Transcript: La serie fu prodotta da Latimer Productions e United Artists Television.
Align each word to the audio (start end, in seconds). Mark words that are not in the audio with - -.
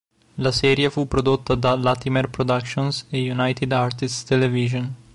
La 0.37 0.51
serie 0.51 0.89
fu 0.89 1.07
prodotta 1.07 1.53
da 1.53 1.75
Latimer 1.75 2.27
Productions 2.27 3.05
e 3.11 3.29
United 3.31 3.71
Artists 3.71 4.23
Television. 4.23 4.95